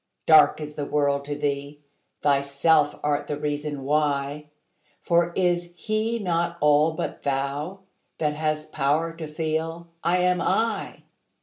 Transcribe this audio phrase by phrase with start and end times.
[0.25, 1.83] Dark is the world to thee:
[2.23, 4.49] thyself art the reason why;
[4.99, 7.81] For is He not all but thou,
[8.17, 11.03] that hast power to feel 'I am I'?